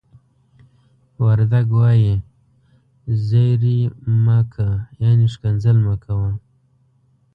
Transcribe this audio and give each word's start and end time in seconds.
وردگ 1.23 1.67
وايي: 1.79 2.13
"زيَړِ 3.27 3.61
مَ 4.23 4.25
کَ." 4.51 4.53
يعنې 5.03 5.27
ښکنځل 5.33 5.77
مه 5.85 5.95
کوه. 6.03 6.31